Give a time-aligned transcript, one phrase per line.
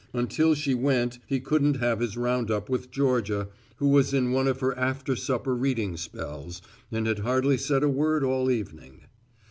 [0.13, 4.47] Until she went he couldn't have his round up with Georgia, who was in one
[4.47, 6.59] of her after supper reading spells
[6.91, 9.01] and had hardly said a word all evening.